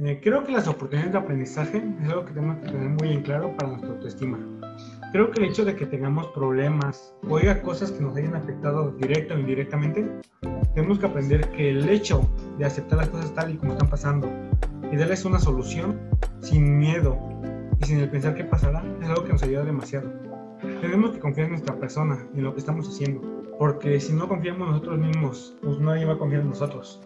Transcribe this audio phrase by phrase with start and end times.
[0.00, 3.22] Eh, creo que las oportunidades de aprendizaje es algo que tenemos que tener muy en
[3.22, 4.38] claro para nuestra autoestima.
[5.10, 8.92] Creo que el hecho de que tengamos problemas o haya cosas que nos hayan afectado
[8.92, 10.08] directa o indirectamente,
[10.76, 12.20] tenemos que aprender que el hecho
[12.58, 14.30] de aceptar las cosas tal y como están pasando
[14.92, 15.98] y darles una solución
[16.42, 17.18] sin miedo
[17.80, 20.12] y sin el pensar qué pasará es algo que nos ayuda demasiado.
[20.80, 23.20] Tenemos que confiar en nuestra persona y en lo que estamos haciendo,
[23.58, 27.02] porque si no confiamos nosotros mismos, pues nadie va a confiar en nosotros.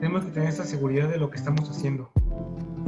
[0.00, 2.10] Tenemos que tener esa seguridad de lo que estamos haciendo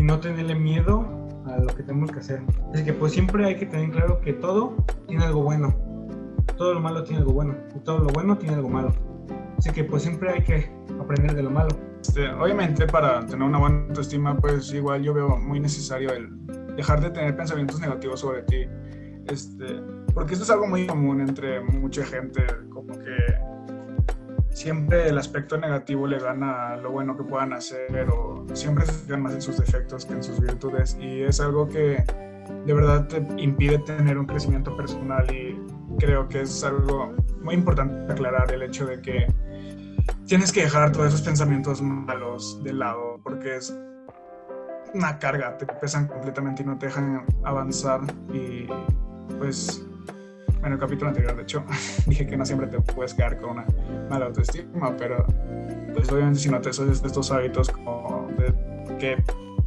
[0.05, 1.07] no tenerle miedo
[1.47, 2.43] a lo que tenemos que hacer.
[2.73, 5.75] Así que pues siempre hay que tener claro que todo tiene algo bueno.
[6.57, 7.55] Todo lo malo tiene algo bueno.
[7.75, 8.93] Y todo lo bueno tiene algo malo.
[9.57, 10.71] Así que pues siempre hay que
[11.01, 11.71] aprender de lo malo.
[12.03, 16.29] Este, obviamente para tener una buena autoestima pues igual yo veo muy necesario el
[16.77, 18.67] dejar de tener pensamientos negativos sobre ti.
[19.29, 19.81] Este,
[20.13, 22.45] porque esto es algo muy común entre mucha gente,
[24.55, 29.23] siempre el aspecto negativo le gana lo bueno que puedan hacer o siempre se fijan
[29.23, 30.97] más en sus defectos que en sus virtudes.
[31.01, 32.03] Y es algo que
[32.65, 35.61] de verdad te impide tener un crecimiento personal y
[35.99, 39.27] creo que es algo muy importante aclarar el hecho de que
[40.27, 43.77] tienes que dejar todos esos pensamientos malos de lado porque es
[44.95, 48.03] una carga, te pesan completamente y no te dejan avanzar.
[48.33, 48.69] Y
[49.39, 49.85] pues
[50.65, 51.65] en el capítulo anterior, de hecho,
[52.07, 53.67] dije que no siempre te puedes quedar con una
[54.09, 55.27] mala autoestima, pero
[55.93, 59.23] pues obviamente si no te haces estos hábitos como de que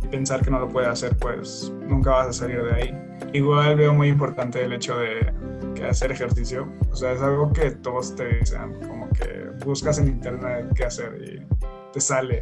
[0.10, 3.02] pensar que no lo puedes hacer, pues nunca vas a salir de ahí.
[3.34, 5.34] Igual veo muy importante el hecho de
[5.76, 10.08] que hacer ejercicio, o sea, es algo que todos te dicen, como que buscas en
[10.08, 11.46] internet qué hacer y
[11.92, 12.40] te sale,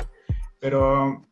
[0.59, 1.25] pero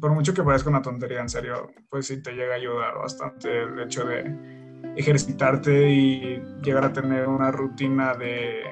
[0.00, 3.62] por mucho que parezca una tontería, en serio, pues sí te llega a ayudar bastante
[3.62, 4.61] el hecho de
[4.96, 8.62] ejercitarte y llegar a tener una rutina de,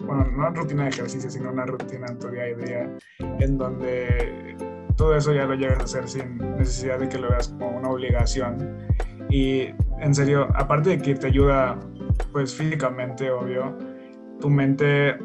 [0.00, 4.56] bueno, no rutina de ejercicio, sino una rutina en tu día a día, en donde
[4.96, 7.90] todo eso ya lo llegas a hacer sin necesidad de que lo veas como una
[7.90, 8.86] obligación.
[9.30, 9.68] Y
[10.00, 11.78] en serio, aparte de que te ayuda,
[12.32, 13.76] pues físicamente, obvio,
[14.40, 15.18] tu mente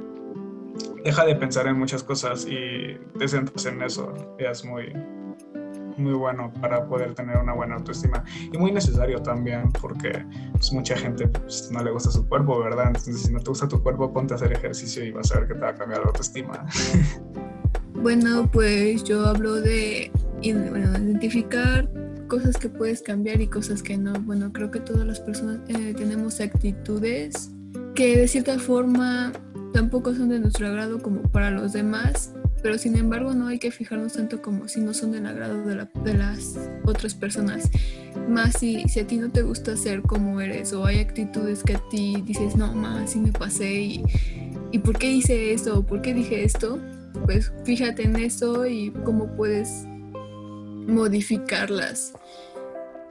[1.03, 4.13] deja de pensar en muchas cosas y te centras en eso.
[4.37, 4.93] Es muy,
[5.97, 10.95] muy bueno para poder tener una buena autoestima y muy necesario también porque pues, mucha
[10.95, 12.87] gente pues, no le gusta su cuerpo, ¿verdad?
[12.87, 15.47] Entonces si no te gusta tu cuerpo, ponte a hacer ejercicio y vas a ver
[15.47, 16.65] que te va a cambiar la autoestima.
[17.95, 20.11] Bueno, pues yo hablo de
[20.41, 21.89] identificar
[22.27, 24.13] cosas que puedes cambiar y cosas que no.
[24.21, 27.51] Bueno, creo que todas las personas eh, tenemos actitudes
[27.95, 29.31] que de cierta forma
[29.73, 32.32] tampoco son de nuestro agrado como para los demás
[32.63, 35.85] pero sin embargo no hay que fijarnos tanto como si no son del agrado de,
[36.05, 37.69] de las otras personas.
[38.29, 41.75] Más si, si, a ti no te gusta ser como eres o hay actitudes que
[41.75, 44.03] a ti dices, no, más si me pasé y,
[44.71, 46.79] y ¿por qué hice esto o por qué dije esto?
[47.25, 49.83] Pues fíjate en eso y cómo puedes
[50.87, 52.13] modificarlas.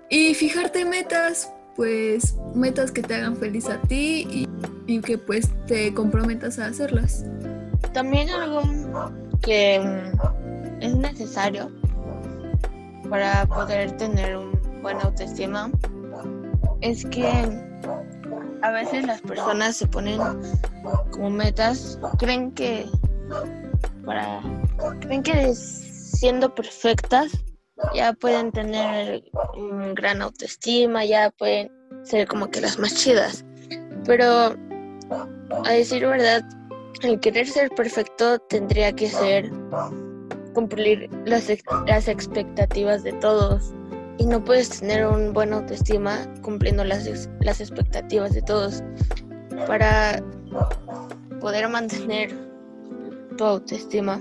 [0.09, 4.49] Y fijarte metas, pues metas que te hagan feliz a ti y,
[4.87, 7.27] y que pues te comprometas a hacerlas.
[7.93, 8.63] También algo
[9.43, 11.71] que mm, es necesario
[13.11, 15.71] para poder tener un buen autoestima
[16.81, 17.31] es que
[18.63, 20.21] a veces las personas se ponen
[21.11, 22.87] como metas, creen que
[24.05, 24.41] para
[25.01, 27.33] creen que siendo perfectas
[27.95, 29.25] ya pueden tener
[29.57, 31.71] un gran autoestima, ya pueden
[32.05, 33.45] ser como que las más chidas.
[34.05, 34.55] Pero
[35.65, 36.43] a decir verdad,
[37.03, 39.51] el querer ser perfecto tendría que ser
[40.55, 41.49] cumplir las,
[41.87, 43.73] las expectativas de todos.
[44.19, 48.83] Y no puedes tener un buen autoestima cumpliendo las, las expectativas de todos.
[49.67, 50.23] Para
[51.41, 52.33] poder mantener
[53.37, 54.21] tu autoestima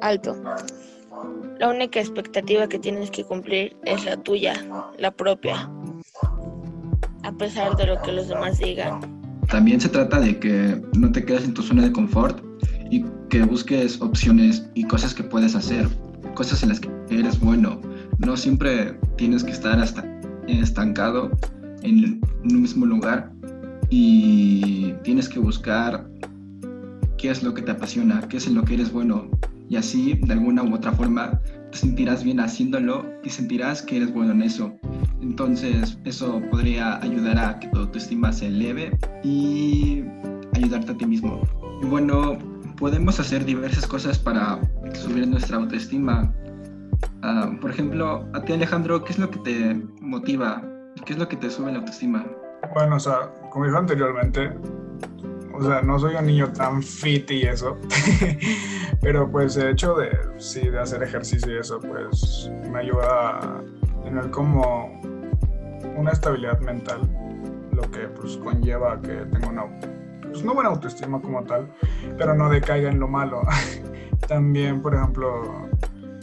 [0.00, 0.36] alto,
[1.58, 4.54] la única expectativa que tienes que cumplir es la tuya,
[4.98, 5.70] la propia,
[7.22, 9.13] a pesar de lo que los demás digan.
[9.48, 12.42] También se trata de que no te quedes en tu zona de confort
[12.90, 15.88] y que busques opciones y cosas que puedes hacer,
[16.34, 17.80] cosas en las que eres bueno.
[18.18, 20.04] No siempre tienes que estar hasta
[20.46, 21.30] estancado
[21.82, 23.32] en un mismo lugar
[23.90, 26.08] y tienes que buscar
[27.18, 29.28] qué es lo que te apasiona, qué es en lo que eres bueno
[29.68, 34.12] y así de alguna u otra forma te sentirás bien haciéndolo y sentirás que eres
[34.12, 34.72] bueno en eso.
[35.24, 38.92] Entonces eso podría ayudar a que tu autoestima se eleve
[39.22, 40.04] y
[40.52, 41.40] ayudarte a ti mismo.
[41.82, 42.38] Y bueno,
[42.76, 44.60] podemos hacer diversas cosas para
[44.92, 46.30] subir nuestra autoestima.
[47.22, 50.62] Ah, por ejemplo, a ti Alejandro, ¿qué es lo que te motiva?
[51.06, 52.26] ¿Qué es lo que te sube la autoestima?
[52.74, 54.52] Bueno, o sea, como dije anteriormente,
[55.54, 57.78] o sea, no soy un niño tan fit y eso,
[59.00, 63.62] pero pues el hecho de, sí, de hacer ejercicio y eso, pues me ayuda a
[64.04, 65.13] tener como
[65.96, 67.00] una estabilidad mental,
[67.72, 69.64] lo que pues conlleva que tenga una,
[70.22, 71.72] pues, buena autoestima como tal,
[72.18, 73.42] pero no decaiga en lo malo.
[74.28, 75.68] También, por ejemplo,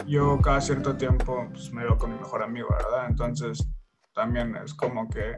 [0.07, 3.07] yo cada cierto tiempo pues, me veo con mi mejor amigo, ¿verdad?
[3.09, 3.67] Entonces
[4.13, 5.37] también es como que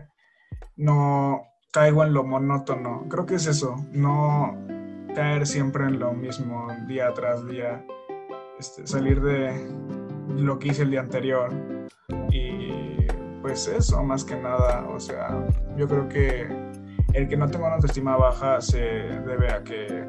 [0.75, 3.05] no caigo en lo monótono.
[3.09, 4.57] Creo que es eso, no
[5.13, 7.85] caer siempre en lo mismo día tras día,
[8.59, 9.53] este, salir de
[10.37, 11.51] lo que hice el día anterior
[13.43, 15.37] pues eso, más que nada, o sea,
[15.75, 16.47] yo creo que
[17.13, 20.07] el que no tenga una autoestima baja se debe a que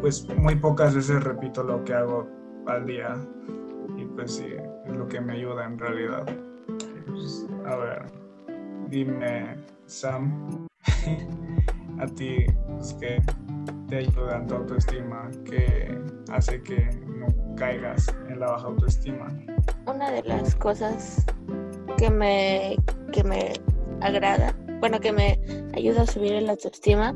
[0.00, 2.28] pues muy pocas veces repito lo que hago
[2.66, 3.16] al día
[3.96, 6.26] y pues sí, es lo que me ayuda en realidad.
[7.66, 8.02] A ver,
[8.88, 9.56] dime,
[9.86, 10.66] Sam,
[12.00, 13.22] a ti, pues, ¿qué
[13.88, 15.30] te ayuda en tu autoestima?
[15.44, 15.96] ¿Qué
[16.32, 19.28] hace que no caigas en la baja autoestima?
[19.86, 21.24] Una de las cosas
[22.02, 22.76] que me,
[23.12, 23.52] que me
[24.00, 25.40] agrada, bueno, que me
[25.72, 27.14] ayuda a subir el autoestima,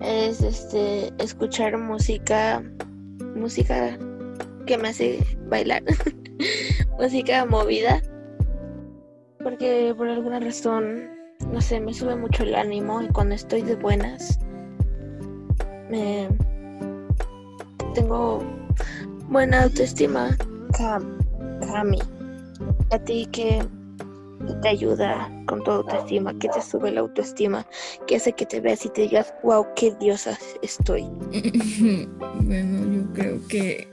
[0.00, 2.60] es este escuchar música,
[3.36, 3.96] música
[4.66, 5.84] que me hace bailar,
[6.98, 8.02] música movida,
[9.44, 11.08] porque por alguna razón,
[11.52, 14.40] no sé, me sube mucho el ánimo y cuando estoy de buenas,
[15.88, 16.28] me
[17.94, 18.42] tengo
[19.28, 20.36] buena autoestima.
[20.76, 22.00] Cami,
[22.90, 23.62] a ti que
[24.60, 27.66] te ayuda con tu autoestima, que te sube la autoestima,
[28.06, 31.04] que hace que te veas y te digas, wow, qué diosa estoy.
[32.40, 33.88] bueno, yo creo que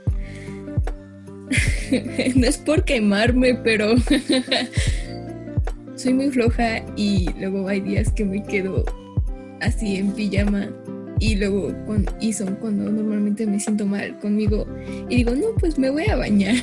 [2.36, 3.96] no es por quemarme, pero
[5.96, 8.86] soy muy floja y luego hay días que me quedo
[9.62, 10.70] así en pijama
[11.22, 11.72] y luego
[12.20, 14.66] y son cuando normalmente me siento mal conmigo
[15.08, 16.56] y digo, no, pues me voy a bañar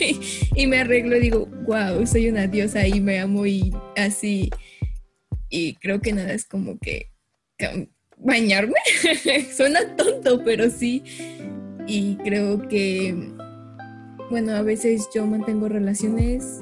[0.54, 4.48] y me arreglo y digo, wow, soy una diosa y me amo y así.
[5.50, 7.10] Y creo que nada es como que
[8.16, 8.74] bañarme.
[9.56, 11.02] Suena tonto, pero sí.
[11.88, 13.34] Y creo que
[14.30, 16.60] bueno, a veces yo mantengo relaciones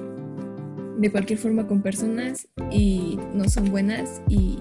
[0.99, 4.58] de cualquier forma con personas y no son buenas y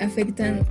[0.00, 0.66] afectan,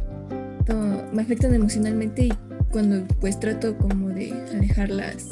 [0.76, 2.34] me afectan emocionalmente y
[2.72, 5.30] cuando pues trato como de alejarlas,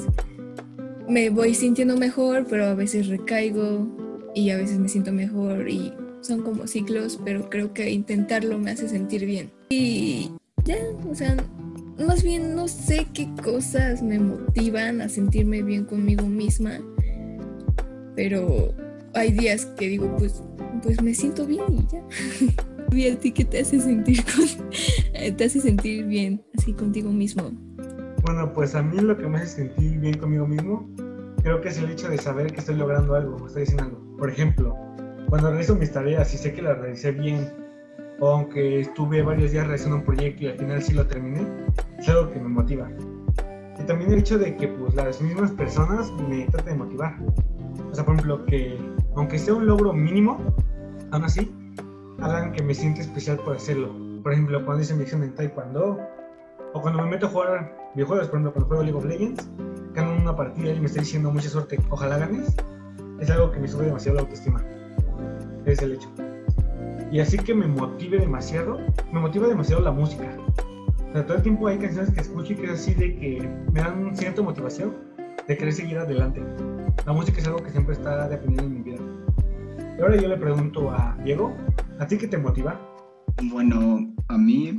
[1.08, 3.88] me voy sintiendo mejor, pero a veces recaigo
[4.34, 8.72] y a veces me siento mejor y son como ciclos, pero creo que intentarlo me
[8.72, 9.52] hace sentir bien.
[9.70, 10.32] Y
[10.64, 10.78] ya,
[11.10, 11.36] o sea,
[11.98, 16.80] más bien no sé qué cosas me motivan a sentirme bien conmigo misma,
[18.16, 18.74] pero
[19.14, 20.42] hay días que digo, pues,
[20.82, 22.66] pues me siento bien y ya.
[22.96, 24.24] ¿Y a ti te hace sentir
[25.38, 27.52] te hace sentir bien así contigo mismo?
[28.24, 30.90] Bueno, pues a mí lo que me hace sentir bien conmigo mismo,
[31.44, 34.18] creo que es el hecho de saber que estoy logrando algo, estoy haciendo algo.
[34.18, 34.78] Por ejemplo,
[35.28, 37.52] cuando realizo mis tareas y sé que las realicé bien,
[38.22, 41.46] o aunque estuve varios días realizando un proyecto y al final sí lo terminé,
[42.00, 42.90] es algo que me motiva.
[43.78, 47.18] Y también el hecho de que pues, las mismas personas me traten de motivar.
[47.92, 48.80] O sea, por ejemplo, que
[49.18, 50.40] aunque sea un logro mínimo,
[51.12, 51.52] aún así,
[52.22, 53.92] hagan que me sienta especial por hacerlo.
[54.24, 56.00] Por ejemplo, cuando hice mi examen en Taekwondo,
[56.74, 59.50] o cuando me meto a jugar videojuegos, por ejemplo, cuando juego League of Legends,
[59.94, 62.56] gano una partida y me está diciendo mucha suerte, ojalá ganes,
[63.20, 64.64] es algo que me sube demasiado la autoestima.
[65.66, 66.10] Es el hecho.
[67.12, 68.80] Y así que me motive demasiado,
[69.12, 70.38] me motiva demasiado la música.
[71.10, 73.50] O sea, todo el tiempo hay canciones que escucho y que es así de que
[73.72, 74.94] me dan cierta motivación
[75.48, 76.44] de querer seguir adelante.
[77.06, 78.98] La música es algo que siempre está dependiendo en mi vida.
[79.98, 81.56] Y ahora yo le pregunto a Diego,
[82.00, 82.80] ¿a ti qué te motiva?
[83.44, 84.78] Bueno, a mí,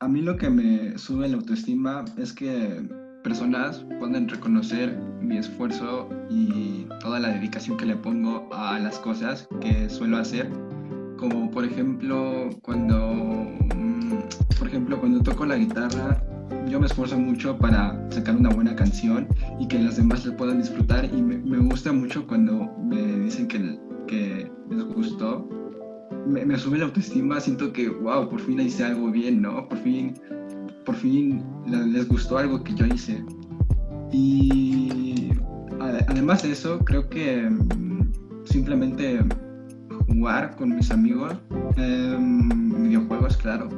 [0.00, 2.82] a mí lo que me sube la autoestima es que
[3.22, 9.48] personas pueden reconocer mi esfuerzo y toda la dedicación que le pongo a las cosas
[9.60, 10.50] que suelo hacer
[11.20, 12.96] como por ejemplo cuando,
[13.76, 16.24] mm, por ejemplo, cuando toco la guitarra,
[16.66, 20.58] yo me esfuerzo mucho para sacar una buena canción y que los demás la puedan
[20.58, 25.46] disfrutar y me, gusta mucho cuando me dicen que les gustó.
[26.26, 29.68] Me, me, sube la autoestima, siento que, wow, por fin hice algo bien, ¿no?
[29.68, 30.14] Por fin,
[30.84, 33.24] por fin les gustó algo que yo hice.
[34.12, 35.30] Y
[35.80, 38.12] además de eso, creo que mm,
[38.44, 39.20] simplemente
[40.08, 41.34] jugar con mis amigos,
[41.76, 43.68] em, videojuegos, claro,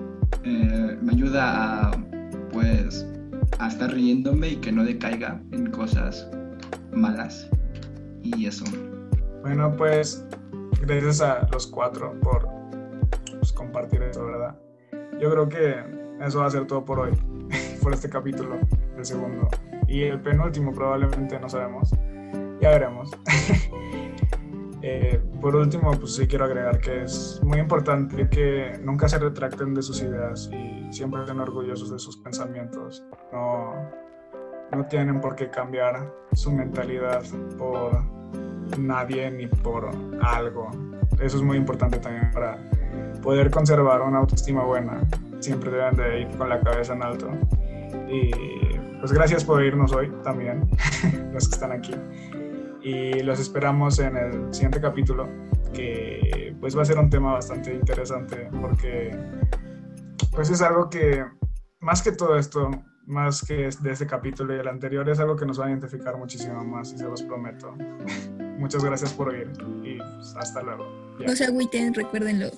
[0.44, 1.90] eh, me ayuda
[2.52, 3.06] pues,
[3.58, 6.28] a estar riéndome y que no decaiga en cosas
[6.92, 7.49] malas.
[8.22, 8.64] Y eso.
[9.42, 10.25] Bueno, pues,
[10.86, 12.48] gracias a los cuatro por
[13.38, 14.56] pues, compartir eso, ¿verdad?
[15.20, 15.76] Yo creo que
[16.20, 17.12] eso va a ser todo por hoy,
[17.82, 18.58] por este capítulo,
[18.96, 19.48] el segundo.
[19.86, 21.90] Y el penúltimo probablemente no sabemos.
[22.60, 23.10] Ya veremos.
[24.84, 29.74] Eh, por último, pues sí quiero agregar que es muy importante que nunca se retracten
[29.74, 33.04] de sus ideas y siempre estén orgullosos de sus pensamientos.
[33.32, 33.74] No,
[34.72, 37.22] no tienen por qué cambiar su mentalidad
[37.56, 38.02] por
[38.78, 39.90] nadie ni por
[40.22, 40.70] algo.
[41.20, 42.58] Eso es muy importante también para
[43.22, 45.00] poder conservar una autoestima buena.
[45.40, 47.30] Siempre deben de ir con la cabeza en alto.
[48.08, 48.30] Y
[48.98, 50.68] pues gracias por irnos hoy también,
[51.32, 51.94] los que están aquí
[52.82, 55.28] y los esperamos en el siguiente capítulo
[55.72, 59.16] que pues va a ser un tema bastante interesante porque
[60.32, 61.24] pues es algo que
[61.80, 62.70] más que todo esto
[63.06, 66.16] más que de este capítulo y el anterior es algo que nos va a identificar
[66.16, 67.74] muchísimo más y se los prometo
[68.62, 69.50] muchas gracias por oír
[69.83, 69.99] y
[70.38, 70.87] hasta luego.
[71.19, 72.49] No se agüiten recuérdenlo